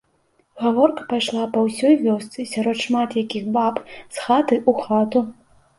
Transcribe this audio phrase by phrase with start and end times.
[0.63, 5.29] Гаворка пайшла па ўсёй вёсцы, сярод шмат якіх баб, з хаты ў хату.